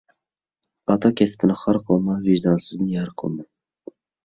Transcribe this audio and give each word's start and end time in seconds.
ئاتا 0.93 1.11
كەسپىنى 1.19 1.59
خار 1.65 1.79
قىلما، 1.91 2.17
ۋىجدانسىزنى 2.25 2.91
يار 2.97 3.15
قىلما. 3.23 3.49